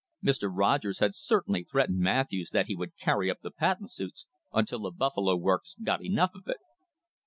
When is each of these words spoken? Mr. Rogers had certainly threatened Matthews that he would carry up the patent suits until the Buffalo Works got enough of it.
Mr. 0.25 0.49
Rogers 0.51 0.97
had 0.97 1.13
certainly 1.13 1.63
threatened 1.63 1.99
Matthews 1.99 2.49
that 2.49 2.65
he 2.65 2.75
would 2.75 2.97
carry 2.97 3.29
up 3.29 3.41
the 3.43 3.51
patent 3.51 3.91
suits 3.91 4.25
until 4.51 4.79
the 4.79 4.89
Buffalo 4.89 5.35
Works 5.35 5.75
got 5.79 6.03
enough 6.03 6.31
of 6.33 6.47
it. 6.47 6.57